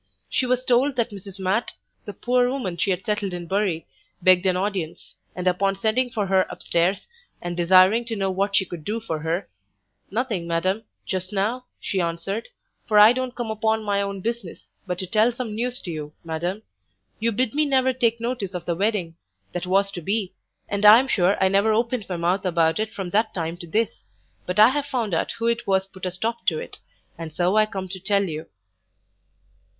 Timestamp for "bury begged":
3.45-4.47